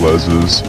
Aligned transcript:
Les's 0.00 0.62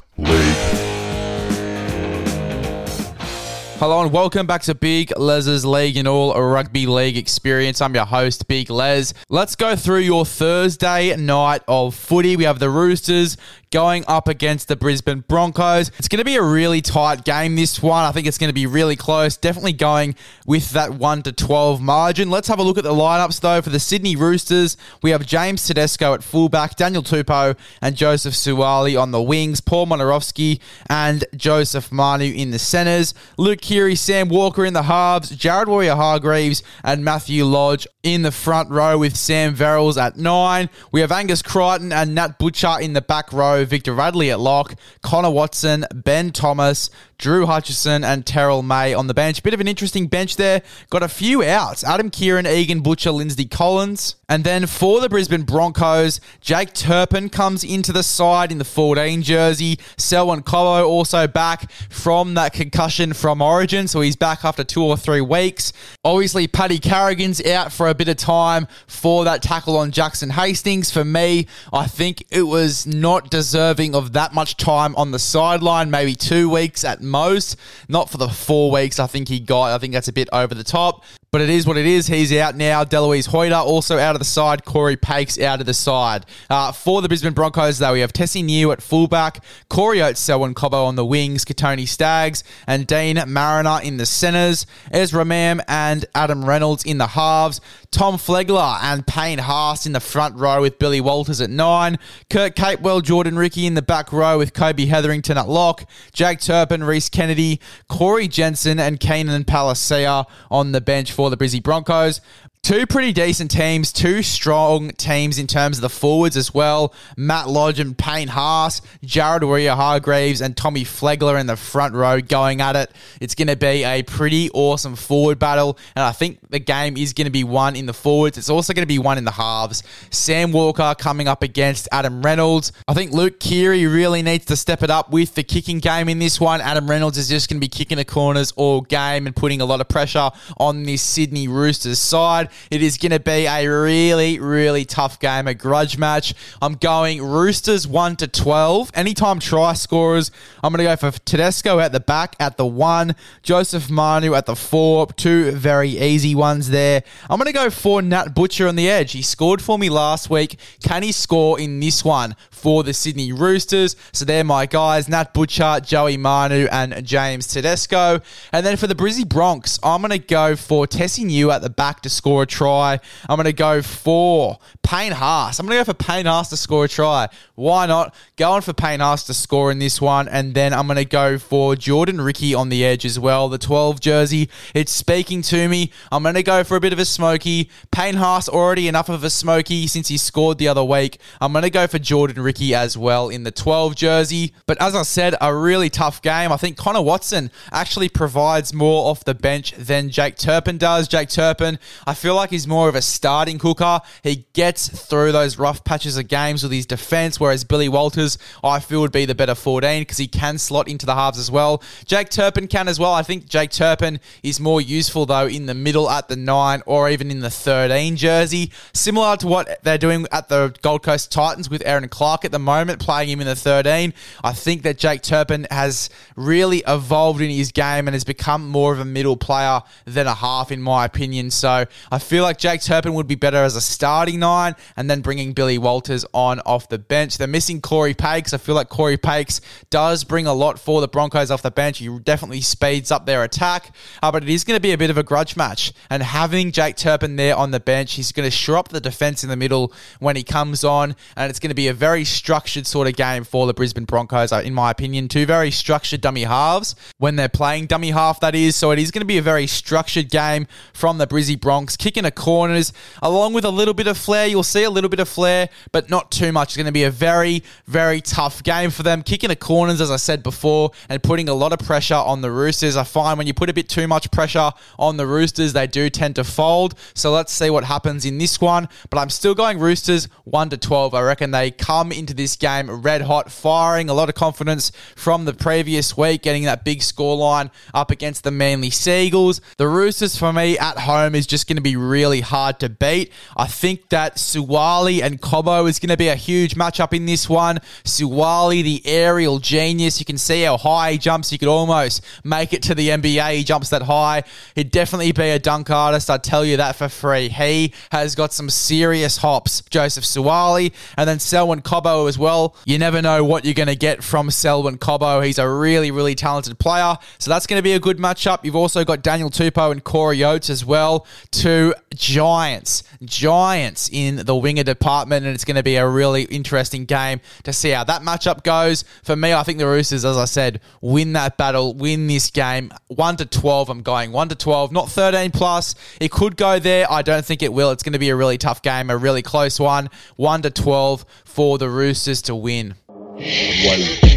Hello 3.79 4.01
and 4.01 4.11
welcome 4.11 4.45
back 4.45 4.61
to 4.63 4.75
Big 4.75 5.17
Les's 5.17 5.65
League 5.65 5.95
and 5.95 6.05
all 6.05 6.33
rugby 6.33 6.85
league 6.85 7.15
experience. 7.15 7.79
I'm 7.79 7.95
your 7.95 8.03
host, 8.03 8.45
Big 8.49 8.69
Les. 8.69 9.13
Let's 9.29 9.55
go 9.55 9.77
through 9.77 9.99
your 9.99 10.25
Thursday 10.25 11.15
night 11.15 11.61
of 11.65 11.95
footy. 11.95 12.35
We 12.35 12.43
have 12.43 12.59
the 12.59 12.69
Roosters 12.69 13.37
going 13.71 14.03
up 14.07 14.27
against 14.27 14.67
the 14.67 14.75
Brisbane 14.75 15.23
Broncos. 15.27 15.91
It's 15.99 16.07
going 16.07 16.17
to 16.17 16.25
be 16.25 16.35
a 16.35 16.41
really 16.41 16.81
tight 16.81 17.23
game, 17.23 17.55
this 17.55 17.81
one. 17.81 18.03
I 18.03 18.11
think 18.11 18.25
it's 18.27 18.37
going 18.37 18.49
to 18.49 18.53
be 18.53 18.65
really 18.65 18.95
close. 18.95 19.37
Definitely 19.37 19.73
going 19.73 20.15
with 20.45 20.71
that 20.71 20.93
1 20.93 21.21
to 21.23 21.31
12 21.31 21.79
margin. 21.79 22.29
Let's 22.29 22.47
have 22.47 22.59
a 22.59 22.63
look 22.63 22.77
at 22.77 22.83
the 22.83 22.91
lineups, 22.91 23.39
though. 23.39 23.61
For 23.61 23.69
the 23.69 23.79
Sydney 23.79 24.15
Roosters, 24.15 24.75
we 25.03 25.11
have 25.11 25.25
James 25.25 25.65
Tedesco 25.65 26.15
at 26.15 26.23
fullback, 26.23 26.75
Daniel 26.75 27.03
Tupou 27.03 27.55
and 27.81 27.95
Joseph 27.95 28.33
Suaalii 28.33 28.99
on 28.99 29.11
the 29.11 29.21
wings, 29.21 29.61
Paul 29.61 29.85
Momirovski 29.85 30.59
and 30.89 31.23
Joseph 31.35 31.91
Manu 31.91 32.25
in 32.25 32.51
the 32.51 32.59
centres, 32.59 33.13
Luke 33.37 33.61
Keary, 33.69 33.93
Sam 33.93 34.29
Walker 34.29 34.65
in 34.65 34.73
the 34.73 34.81
halves, 34.81 35.29
Jared 35.29 35.67
Waerea-Hargreaves 35.67 36.63
and 36.83 37.05
Matthew 37.05 37.45
Lodge 37.45 37.85
in 38.01 38.23
the 38.23 38.31
front 38.31 38.71
row 38.71 38.97
with 38.97 39.15
Sam 39.15 39.55
Verrills 39.55 39.95
at 39.95 40.17
nine. 40.17 40.71
We 40.91 41.01
have 41.01 41.11
Angus 41.11 41.43
Crichton 41.43 41.93
and 41.93 42.15
Nat 42.15 42.39
Butcher 42.39 42.77
in 42.81 42.93
the 42.93 43.01
back 43.01 43.31
row, 43.31 43.65
Victor 43.65 43.93
Radley 43.93 44.31
at 44.31 44.39
lock, 44.39 44.73
Connor 45.03 45.29
Watson, 45.29 45.85
Ben 45.93 46.31
Thomas, 46.31 46.89
Drew 47.19 47.45
Hutchison, 47.45 48.05
and 48.05 48.25
Terrell 48.25 48.63
May 48.63 48.93
on 48.93 49.07
the 49.07 49.13
bench. 49.13 49.43
Bit 49.43 49.53
of 49.53 49.59
an 49.59 49.67
interesting 49.67 50.07
bench 50.07 50.37
there. 50.37 50.63
Got 50.89 51.03
a 51.03 51.09
few 51.09 51.43
outs. 51.43 51.83
Adam 51.83 52.09
Keighran, 52.09 52.49
Egan 52.49 52.79
Butcher, 52.79 53.11
Lindsay 53.11 53.45
Collins. 53.45 54.15
And 54.29 54.43
then 54.43 54.67
for 54.67 55.01
the 55.01 55.09
Brisbane 55.09 55.41
Broncos, 55.41 56.21
Jake 56.39 56.71
Turpin 56.73 57.29
comes 57.29 57.63
into 57.63 57.91
the 57.91 58.03
side 58.03 58.51
in 58.51 58.57
the 58.57 58.63
14 58.63 59.21
jersey. 59.21 59.79
Selwyn 59.97 60.43
Cobbo 60.43 60.87
also 60.87 61.27
back 61.27 61.69
from 61.89 62.35
that 62.35 62.53
concussion 62.53 63.13
from 63.13 63.41
Origin, 63.41 63.87
so 63.87 64.01
he's 64.01 64.15
back 64.15 64.45
after 64.45 64.63
two 64.63 64.83
or 64.83 64.95
three 64.95 65.19
weeks. 65.19 65.73
Obviously, 66.05 66.47
Paddy 66.47 66.79
Carrigan's 66.79 67.43
out 67.45 67.73
for 67.73 67.89
a 67.89 67.95
bit 67.95 68.07
of 68.07 68.17
time 68.17 68.67
for 68.87 69.25
that 69.25 69.41
tackle 69.41 69.75
on 69.75 69.91
Jackson 69.91 70.29
Hastings. 70.29 70.89
For 70.89 71.03
me, 71.03 71.47
I 71.73 71.87
think 71.87 72.23
it 72.29 72.43
was 72.43 72.87
not 72.87 73.29
deserving 73.29 73.93
of 73.93 74.13
that 74.13 74.33
much 74.33 74.55
time 74.55 74.95
on 74.95 75.11
the 75.11 75.19
sideline, 75.19 75.91
maybe 75.91 76.15
two 76.15 76.49
weeks 76.49 76.85
at 76.85 77.01
most. 77.09 77.57
Not 77.87 78.09
for 78.09 78.17
the 78.17 78.29
four 78.29 78.71
weeks 78.71 78.99
I 78.99 79.07
think 79.07 79.27
he 79.27 79.39
got. 79.39 79.71
I 79.71 79.77
think 79.77 79.93
that's 79.93 80.07
a 80.07 80.13
bit 80.13 80.29
over 80.31 80.53
the 80.53 80.63
top. 80.63 81.03
But 81.31 81.41
it 81.41 81.49
is 81.51 81.67
what 81.67 81.77
it 81.77 81.85
is. 81.85 82.07
He's 82.07 82.33
out 82.33 82.55
now. 82.55 82.83
Delouise 82.83 83.27
Hoeter 83.27 83.53
also 83.53 83.99
out 83.99 84.15
of 84.15 84.19
the 84.19 84.25
side. 84.25 84.65
Corey 84.65 84.97
Paix 84.97 85.39
out 85.39 85.59
of 85.59 85.67
the 85.67 85.75
side. 85.75 86.25
Uh, 86.49 86.71
for 86.71 87.03
the 87.03 87.07
Brisbane 87.07 87.33
Broncos, 87.33 87.77
though, 87.77 87.93
we 87.93 87.99
have 87.99 88.11
Tesi 88.11 88.43
Niu 88.43 88.71
at 88.71 88.81
fullback, 88.81 89.43
Corey 89.69 90.01
Oates, 90.01 90.19
Selwyn 90.19 90.55
Cobbo 90.55 90.85
on 90.85 90.95
the 90.95 91.05
wings, 91.05 91.45
Kotoni 91.45 91.87
Staggs 91.87 92.43
and 92.65 92.87
Dean 92.87 93.21
Mariner 93.27 93.79
in 93.83 93.97
the 93.97 94.07
centres, 94.07 94.65
Ezra 94.91 95.23
Mam 95.23 95.61
and 95.67 96.03
Adam 96.15 96.43
Reynolds 96.45 96.83
in 96.83 96.97
the 96.97 97.05
halves, 97.07 97.61
Tom 97.91 98.15
Flegler 98.15 98.79
and 98.81 99.05
Payne 99.05 99.37
Haas 99.39 99.85
in 99.85 99.91
the 99.91 99.99
front 99.99 100.35
row 100.35 100.61
with 100.61 100.79
Billy 100.79 100.99
Walters 100.99 101.41
at 101.41 101.51
nine, 101.51 101.99
Kurt 102.31 102.55
Capewell, 102.55 103.03
Jordan 103.03 103.37
Riki 103.37 103.67
in 103.67 103.75
the 103.75 103.83
back 103.83 104.11
row 104.11 104.39
with 104.39 104.53
Kobe 104.53 104.85
Hetherington 104.85 105.37
at 105.37 105.47
lock, 105.47 105.85
Jack 106.11 106.39
Turpin, 106.39 106.83
Reese 106.83 107.09
Kennedy, 107.09 107.59
Corey 107.87 108.27
Jensen 108.27 108.79
and 108.79 108.99
Keenan 108.99 109.43
Palasia 109.43 110.25
on 110.49 110.71
the 110.71 110.81
bench 110.81 111.11
for 111.19 111.29
the 111.29 111.35
Brizzy 111.35 111.61
Broncos. 111.61 112.21
Two 112.61 112.85
pretty 112.85 113.13
decent 113.13 113.49
teams, 113.49 113.91
two 113.91 114.21
strong 114.21 114.91
teams 114.91 115.39
in 115.39 115.47
terms 115.47 115.79
of 115.79 115.81
the 115.81 115.89
forwards 115.89 116.37
as 116.37 116.53
well. 116.53 116.93
Matt 117.17 117.49
Lodge 117.49 117.79
and 117.79 117.97
Payne 117.97 118.27
Haas, 118.27 118.83
Jared 119.03 119.41
Waerea-Hargreaves, 119.41 120.39
and 120.39 120.55
Tommy 120.55 120.83
Flegler 120.83 121.39
in 121.39 121.47
the 121.47 121.55
front 121.55 121.95
row 121.95 122.21
going 122.21 122.61
at 122.61 122.75
it. 122.75 122.91
It's 123.21 123.33
going 123.33 123.47
to 123.47 123.55
be 123.55 123.83
a 123.83 124.03
pretty 124.03 124.51
awesome 124.51 124.95
forward 124.95 125.39
battle, 125.39 125.79
and 125.95 126.03
I 126.03 126.11
think 126.11 126.47
the 126.51 126.59
game 126.59 126.95
is 126.95 127.13
going 127.13 127.25
to 127.25 127.31
be 127.31 127.43
won 127.43 127.75
in 127.75 127.87
the 127.87 127.93
forwards. 127.93 128.37
It's 128.37 128.51
also 128.51 128.73
going 128.73 128.83
to 128.83 128.87
be 128.87 128.99
won 128.99 129.17
in 129.17 129.23
the 129.23 129.31
halves. 129.31 129.81
Sam 130.11 130.51
Walker 130.51 130.93
coming 130.99 131.27
up 131.27 131.41
against 131.41 131.87
Adam 131.91 132.21
Reynolds. 132.21 132.71
I 132.87 132.93
think 132.93 133.13
Luke 133.13 133.39
Keary 133.39 133.87
really 133.87 134.21
needs 134.21 134.45
to 134.45 134.55
step 134.55 134.83
it 134.83 134.91
up 134.91 135.09
with 135.09 135.33
the 135.33 135.43
kicking 135.43 135.79
game 135.79 136.07
in 136.07 136.19
this 136.19 136.39
one. 136.39 136.61
Adam 136.61 136.87
Reynolds 136.87 137.17
is 137.17 137.29
just 137.29 137.49
going 137.49 137.59
to 137.59 137.65
be 137.65 137.69
kicking 137.69 137.97
the 137.97 138.05
corners 138.05 138.51
all 138.57 138.81
game 138.81 139.25
and 139.25 139.35
putting 139.35 139.59
a 139.59 139.65
lot 139.65 139.81
of 139.81 139.87
pressure 139.87 140.29
on 140.57 140.83
this 140.83 141.01
Sydney 141.01 141.47
Roosters 141.47 141.97
side. 141.97 142.48
It 142.71 142.81
is 142.81 142.97
going 142.97 143.11
to 143.11 143.19
be 143.19 143.45
a 143.45 143.67
really, 143.67 144.39
really 144.39 144.85
tough 144.85 145.19
game, 145.19 145.47
a 145.47 145.53
grudge 145.53 145.97
match. 145.97 146.33
I'm 146.61 146.75
going 146.75 147.21
Roosters 147.23 147.87
1 147.87 148.17
to 148.17 148.27
12. 148.27 148.91
Anytime 148.93 149.39
try 149.39 149.73
scorers, 149.73 150.31
I'm 150.63 150.73
going 150.73 150.85
to 150.85 150.95
go 150.95 151.11
for 151.11 151.17
Tedesco 151.19 151.79
at 151.79 151.91
the 151.91 151.99
back 151.99 152.35
at 152.39 152.57
the 152.57 152.65
1, 152.65 153.15
Joseph 153.43 153.89
Manu 153.89 154.33
at 154.33 154.45
the 154.45 154.55
4, 154.55 155.07
two 155.13 155.51
very 155.51 155.89
easy 155.89 156.35
ones 156.35 156.69
there. 156.69 157.03
I'm 157.29 157.37
going 157.37 157.47
to 157.47 157.53
go 157.53 157.69
for 157.69 158.01
Nat 158.01 158.33
Butcher 158.35 158.67
on 158.67 158.75
the 158.75 158.89
edge. 158.89 159.11
He 159.11 159.21
scored 159.21 159.61
for 159.61 159.77
me 159.77 159.89
last 159.89 160.29
week. 160.29 160.59
Can 160.83 161.03
he 161.03 161.11
score 161.11 161.59
in 161.59 161.79
this 161.79 162.03
one 162.03 162.35
for 162.51 162.83
the 162.83 162.93
Sydney 162.93 163.31
Roosters? 163.31 163.95
So 164.11 164.25
they're 164.25 164.43
my 164.43 164.65
guys, 164.65 165.07
Nat 165.07 165.33
Butcher, 165.33 165.79
Joey 165.83 166.17
Manu, 166.17 166.67
and 166.71 167.05
James 167.05 167.47
Tedesco. 167.47 168.21
And 168.51 168.65
then 168.65 168.77
for 168.77 168.87
the 168.87 168.95
Brizzy 168.95 169.27
Bronx, 169.27 169.79
I'm 169.83 170.01
going 170.01 170.11
to 170.11 170.19
go 170.19 170.55
for 170.55 170.85
Tesi 170.87 171.25
Niu 171.25 171.51
at 171.51 171.61
the 171.61 171.69
back 171.69 172.01
to 172.01 172.09
score 172.09 172.38
a 172.43 172.45
try. 172.45 172.99
I'm 173.27 173.35
going 173.35 173.45
to 173.45 173.53
go 173.53 173.81
for 173.81 174.59
Payne 174.83 175.11
Haas. 175.11 175.59
I'm 175.59 175.65
going 175.65 175.77
to 175.77 175.85
go 175.85 175.93
for 175.93 176.03
Payne 176.03 176.25
Haas 176.25 176.49
to 176.49 176.57
score 176.57 176.85
a 176.85 176.87
try. 176.87 177.27
Why 177.55 177.85
not? 177.85 178.15
Going 178.37 178.61
for 178.61 178.73
Payne 178.73 178.99
Haas 178.99 179.23
to 179.25 179.33
score 179.33 179.71
in 179.71 179.79
this 179.79 180.01
one. 180.01 180.27
And 180.27 180.53
then 180.53 180.73
I'm 180.73 180.87
going 180.87 180.97
to 180.97 181.05
go 181.05 181.37
for 181.37 181.75
Jordan 181.75 182.21
Riki 182.21 182.53
on 182.55 182.69
the 182.69 182.85
edge 182.85 183.05
as 183.05 183.19
well. 183.19 183.49
The 183.49 183.57
12 183.57 183.99
jersey. 183.99 184.49
It's 184.73 184.91
speaking 184.91 185.41
to 185.43 185.67
me. 185.67 185.91
I'm 186.11 186.23
going 186.23 186.35
to 186.35 186.43
go 186.43 186.63
for 186.63 186.75
a 186.75 186.79
bit 186.79 186.93
of 186.93 186.99
a 186.99 187.05
smoky. 187.05 187.69
Payne 187.91 188.15
Haas 188.15 188.49
already 188.49 188.87
enough 188.87 189.09
of 189.09 189.23
a 189.23 189.29
smoky 189.29 189.87
since 189.87 190.07
he 190.07 190.17
scored 190.17 190.57
the 190.57 190.67
other 190.67 190.83
week. 190.83 191.19
I'm 191.41 191.51
going 191.51 191.63
to 191.63 191.69
go 191.69 191.87
for 191.87 191.99
Jordan 191.99 192.41
Riki 192.41 192.73
as 192.73 192.97
well 192.97 193.29
in 193.29 193.43
the 193.43 193.51
12 193.51 193.95
jersey. 193.95 194.53
But 194.65 194.81
as 194.81 194.95
I 194.95 195.03
said, 195.03 195.35
a 195.41 195.53
really 195.53 195.89
tough 195.89 196.21
game. 196.21 196.51
I 196.51 196.57
think 196.57 196.77
Connor 196.77 197.01
Watson 197.01 197.51
actually 197.71 198.09
provides 198.09 198.73
more 198.73 199.09
off 199.09 199.23
the 199.23 199.35
bench 199.35 199.73
than 199.73 200.09
Jake 200.09 200.35
Turpin 200.37 200.77
does. 200.77 201.07
Jake 201.07 201.29
Turpin, 201.29 201.79
I 202.07 202.13
feel 202.13 202.28
like 202.35 202.49
he's 202.49 202.67
more 202.67 202.89
of 202.89 202.95
a 202.95 203.01
starting 203.01 203.59
cooker. 203.59 204.01
He 204.23 204.45
gets 204.53 204.87
through 204.87 205.31
those 205.31 205.57
rough 205.57 205.83
patches 205.83 206.17
of 206.17 206.27
games 206.27 206.63
with 206.63 206.71
his 206.71 206.85
defense, 206.85 207.39
whereas 207.39 207.63
Billy 207.63 207.89
Walters, 207.89 208.37
I 208.63 208.79
feel, 208.79 209.01
would 209.01 209.11
be 209.11 209.25
the 209.25 209.35
better 209.35 209.55
14 209.55 210.01
because 210.01 210.17
he 210.17 210.27
can 210.27 210.57
slot 210.57 210.87
into 210.87 211.05
the 211.05 211.15
halves 211.15 211.39
as 211.39 211.49
well. 211.49 211.81
Jake 212.05 212.29
Turpin 212.29 212.67
can 212.67 212.87
as 212.87 212.99
well. 212.99 213.13
I 213.13 213.23
think 213.23 213.47
Jake 213.47 213.71
Turpin 213.71 214.19
is 214.43 214.59
more 214.59 214.81
useful, 214.81 215.25
though, 215.25 215.47
in 215.47 215.65
the 215.65 215.73
middle 215.73 216.09
at 216.09 216.27
the 216.27 216.35
9 216.35 216.83
or 216.85 217.09
even 217.09 217.31
in 217.31 217.39
the 217.39 217.49
13 217.49 218.15
jersey. 218.15 218.71
Similar 218.93 219.37
to 219.37 219.47
what 219.47 219.83
they're 219.83 219.97
doing 219.97 220.25
at 220.31 220.49
the 220.49 220.75
Gold 220.81 221.03
Coast 221.03 221.31
Titans 221.31 221.69
with 221.69 221.81
Erin 221.85 222.07
Clark 222.09 222.45
at 222.45 222.51
the 222.51 222.59
moment, 222.59 222.99
playing 222.99 223.29
him 223.29 223.41
in 223.41 223.47
the 223.47 223.55
13. 223.55 224.13
I 224.43 224.53
think 224.53 224.83
that 224.83 224.97
Jake 224.97 225.21
Turpin 225.21 225.67
has 225.71 226.09
really 226.35 226.83
evolved 226.87 227.41
in 227.41 227.49
his 227.49 227.71
game 227.71 228.07
and 228.07 228.15
has 228.15 228.23
become 228.23 228.67
more 228.67 228.93
of 228.93 228.99
a 228.99 229.05
middle 229.05 229.37
player 229.37 229.81
than 230.05 230.27
a 230.27 230.33
half, 230.33 230.71
in 230.71 230.81
my 230.81 231.05
opinion. 231.05 231.51
So 231.51 231.85
I 232.11 232.18
feel 232.19 232.43
like 232.43 232.57
Jake 232.57 232.81
Turpin 232.81 233.13
would 233.13 233.27
be 233.27 233.35
better 233.35 233.57
as 233.57 233.75
a 233.75 233.81
starting 233.81 234.39
nine 234.39 234.75
and 234.95 235.09
then 235.09 235.21
bringing 235.21 235.53
Billy 235.53 235.77
Walters 235.77 236.25
on 236.33 236.59
off 236.61 236.89
the 236.89 236.99
bench. 236.99 237.37
They're 237.37 237.47
missing 237.47 237.81
Corey 237.81 238.13
Paix. 238.13 238.53
I 238.53 238.57
feel 238.57 238.75
like 238.75 238.89
Corey 238.89 239.17
Paix 239.17 239.61
does 239.89 240.23
bring 240.23 240.45
a 240.45 240.53
lot 240.53 240.79
for 240.79 241.01
the 241.01 241.07
Broncos 241.07 241.51
off 241.51 241.61
the 241.61 241.71
bench. 241.71 241.97
He 241.97 242.19
definitely 242.19 242.61
speeds 242.61 243.11
up 243.11 243.25
their 243.25 243.43
attack, 243.43 243.95
uh, 244.21 244.31
but 244.31 244.43
it 244.43 244.49
is 244.49 244.63
going 244.63 244.77
to 244.77 244.81
be 244.81 244.91
a 244.91 244.97
bit 244.97 245.09
of 245.09 245.17
a 245.17 245.23
grudge 245.23 245.55
match. 245.55 245.93
And 246.09 246.21
having 246.21 246.71
Jake 246.71 246.95
Turpin 246.95 247.35
there 247.35 247.55
on 247.55 247.71
the 247.71 247.79
bench, 247.79 248.13
he's 248.13 248.31
going 248.31 248.47
to 248.47 248.51
shore 248.51 248.77
up 248.77 248.89
the 248.89 249.01
defense 249.01 249.43
in 249.43 249.49
the 249.49 249.55
middle 249.55 249.93
when 250.19 250.35
he 250.35 250.43
comes 250.43 250.83
on, 250.83 251.15
and 251.35 251.49
it's 251.49 251.59
going 251.59 251.69
to 251.69 251.75
be 251.75 251.87
a 251.87 251.93
very 251.93 252.23
structured 252.23 252.85
sort 252.85 253.07
of 253.07 253.15
game 253.15 253.43
for 253.43 253.67
the 253.67 253.73
Brisbane 253.73 254.05
Broncos, 254.05 254.51
uh, 254.51 254.61
in 254.63 254.73
my 254.73 254.91
opinion. 254.91 255.27
Two 255.27 255.45
very 255.45 255.71
structured 255.71 256.21
dummy 256.21 256.43
halves 256.43 256.95
when 257.17 257.35
they're 257.35 257.49
playing 257.49 257.87
dummy 257.87 258.11
half, 258.11 258.39
that 258.41 258.55
is. 258.55 258.75
So 258.75 258.91
it 258.91 258.99
is 258.99 259.11
going 259.11 259.21
to 259.21 259.25
be 259.25 259.37
a 259.37 259.41
very 259.41 259.67
structured 259.67 260.29
game 260.29 260.67
from 260.93 261.17
the 261.17 261.27
Brizzy 261.27 261.59
Bronx, 261.59 261.97
kicking 262.09 262.23
the 262.23 262.31
corners 262.31 262.91
along 263.21 263.53
with 263.53 263.63
a 263.63 263.69
little 263.69 263.93
bit 263.93 264.07
of 264.07 264.17
flair. 264.17 264.47
You'll 264.47 264.63
see 264.63 264.81
a 264.81 264.89
little 264.89 265.11
bit 265.11 265.19
of 265.19 265.29
flair, 265.29 265.69
but 265.91 266.09
not 266.09 266.31
too 266.31 266.51
much. 266.51 266.69
It's 266.69 266.75
going 266.75 266.87
to 266.87 266.91
be 266.91 267.03
a 267.03 267.11
very, 267.11 267.63
very 267.85 268.19
tough 268.19 268.63
game 268.63 268.89
for 268.89 269.03
them. 269.03 269.21
Kicking 269.21 269.49
the 269.49 269.55
corners, 269.55 270.01
as 270.01 270.09
I 270.09 270.15
said 270.15 270.41
before, 270.41 270.89
and 271.07 271.21
putting 271.21 271.49
a 271.49 271.53
lot 271.53 271.71
of 271.71 271.77
pressure 271.77 272.15
on 272.15 272.41
the 272.41 272.49
Roosters. 272.49 272.97
I 272.97 273.03
find 273.03 273.37
when 273.37 273.45
you 273.45 273.53
put 273.53 273.69
a 273.69 273.73
bit 273.73 273.87
too 273.87 274.07
much 274.07 274.31
pressure 274.31 274.71
on 274.97 275.17
the 275.17 275.27
Roosters, 275.27 275.73
they 275.73 275.85
do 275.85 276.09
tend 276.09 276.37
to 276.37 276.43
fold. 276.43 276.95
So 277.13 277.31
let's 277.31 277.53
see 277.53 277.69
what 277.69 277.83
happens 277.83 278.25
in 278.25 278.39
this 278.39 278.59
one. 278.59 278.89
But 279.11 279.19
I'm 279.19 279.29
still 279.29 279.53
going 279.53 279.77
Roosters 279.77 280.25
1 280.45 280.71
to 280.71 280.77
12. 280.77 281.13
I 281.13 281.21
reckon 281.21 281.51
they 281.51 281.69
come 281.69 282.11
into 282.11 282.33
this 282.33 282.55
game 282.55 282.89
red 282.89 283.21
hot, 283.21 283.51
firing 283.51 284.09
a 284.09 284.15
lot 284.15 284.29
of 284.29 284.35
confidence 284.35 284.91
from 285.15 285.45
the 285.45 285.53
previous 285.53 286.17
week, 286.17 286.41
getting 286.41 286.63
that 286.63 286.83
big 286.83 287.01
scoreline 287.01 287.69
up 287.93 288.09
against 288.09 288.43
the 288.43 288.49
Manly 288.49 288.89
Seagulls. 288.89 289.61
The 289.77 289.87
Roosters, 289.87 290.35
for 290.35 290.51
me, 290.51 290.75
at 290.79 290.97
home 290.97 291.35
is 291.35 291.45
just 291.45 291.67
going 291.67 291.77
to 291.77 291.83
be 291.83 291.98
really 291.99 292.41
hard 292.41 292.79
to 292.79 292.89
beat. 292.89 293.31
I 293.55 293.67
think 293.67 294.09
that 294.09 294.35
Suaalii 294.37 295.21
and 295.21 295.41
Cobbo 295.41 295.87
is 295.89 295.99
going 295.99 296.09
to 296.09 296.17
be 296.17 296.27
a 296.27 296.35
huge 296.35 296.75
matchup 296.75 297.13
in 297.13 297.25
this 297.25 297.49
one. 297.49 297.79
Suaalii, 298.03 298.83
the 298.83 299.01
aerial 299.05 299.59
genius. 299.59 300.19
You 300.19 300.25
can 300.25 300.37
see 300.37 300.63
how 300.63 300.77
high 300.77 301.13
he 301.13 301.17
jumps. 301.17 301.51
You 301.51 301.57
could 301.57 301.67
almost 301.67 302.23
make 302.43 302.73
it 302.73 302.83
to 302.83 302.95
the 302.95 303.09
NBA. 303.09 303.55
He 303.55 303.63
jumps 303.63 303.89
that 303.89 304.03
high. 304.03 304.43
He'd 304.75 304.91
definitely 304.91 305.31
be 305.31 305.49
a 305.49 305.59
dunk 305.59 305.89
artist. 305.89 306.29
I 306.29 306.37
tell 306.37 306.65
you 306.65 306.77
that 306.77 306.95
for 306.95 307.09
free. 307.09 307.49
He 307.49 307.93
has 308.11 308.35
got 308.35 308.53
some 308.53 308.69
serious 308.69 309.37
hops. 309.37 309.81
Joseph 309.89 310.23
Suaalii, 310.23 310.93
and 311.17 311.27
then 311.27 311.39
Selwyn 311.39 311.81
Cobbo 311.81 312.27
as 312.27 312.37
well. 312.37 312.75
You 312.85 312.97
never 312.97 313.21
know 313.21 313.43
what 313.43 313.65
you're 313.65 313.73
going 313.73 313.87
to 313.87 313.95
get 313.95 314.23
from 314.23 314.51
Selwyn 314.51 314.97
Cobbo. 314.97 315.45
He's 315.45 315.59
a 315.59 315.69
really, 315.69 316.11
really 316.11 316.35
talented 316.35 316.79
player. 316.79 317.17
So 317.37 317.49
that's 317.49 317.67
going 317.67 317.79
to 317.79 317.83
be 317.83 317.93
a 317.93 317.99
good 317.99 318.17
matchup. 318.17 318.63
You've 318.63 318.75
also 318.75 319.03
got 319.03 319.21
Daniel 319.21 319.49
Tupou 319.49 319.91
and 319.91 320.03
Corey 320.03 320.43
Oates 320.43 320.69
as 320.69 320.85
well. 320.85 321.25
Two 321.51 321.88
giants, 322.13 323.03
giants 323.23 324.09
in 324.11 324.37
the 324.45 324.55
winger 324.55 324.83
department. 324.83 325.45
And 325.45 325.53
it's 325.53 325.65
going 325.65 325.75
to 325.75 325.83
be 325.83 325.95
a 325.95 326.07
really 326.07 326.43
interesting 326.43 327.05
game 327.05 327.41
to 327.63 327.73
see 327.73 327.91
how 327.91 328.03
that 328.05 328.21
matchup 328.21 328.63
goes. 328.63 329.03
For 329.23 329.35
me, 329.35 329.53
I 329.53 329.63
think 329.63 329.79
the 329.79 329.87
Roosters, 329.87 330.25
as 330.25 330.37
I 330.37 330.45
said, 330.45 330.81
win 331.01 331.33
that 331.33 331.57
battle, 331.57 331.93
win 331.93 332.27
this 332.27 332.51
game. 332.51 332.91
1 333.07 333.37
to 333.37 333.45
12, 333.45 333.89
I'm 333.89 334.01
going 334.01 334.31
1 334.31 334.49
to 334.49 334.55
12, 334.55 334.91
not 334.91 335.09
13 335.09 335.51
plus. 335.51 335.95
It 336.19 336.31
could 336.31 336.57
go 336.57 336.79
there. 336.79 337.11
I 337.11 337.21
don't 337.21 337.45
think 337.45 337.63
it 337.63 337.73
will. 337.73 337.91
It's 337.91 338.03
going 338.03 338.13
to 338.13 338.19
be 338.19 338.29
a 338.29 338.35
really 338.35 338.57
tough 338.57 338.81
game, 338.81 339.09
a 339.09 339.17
really 339.17 339.41
close 339.41 339.79
one. 339.79 340.09
1 340.35 340.61
to 340.63 340.69
12 340.69 341.25
for 341.45 341.77
the 341.77 341.89
Roosters 341.89 342.41
to 342.43 342.55
win. 342.55 342.95
One. 343.07 344.28